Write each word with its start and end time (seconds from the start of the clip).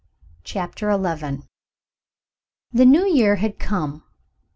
CHAPTER 0.43 0.89
XI 0.91 1.43
The 2.73 2.85
New 2.87 3.05
Year 3.05 3.35
had 3.35 3.59
come. 3.59 4.03